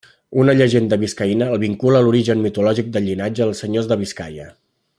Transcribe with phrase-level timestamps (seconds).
[0.43, 4.49] Una llegenda biscaïna el vincula a l'origen mitològic del llinatge dels senyors de Biscaia.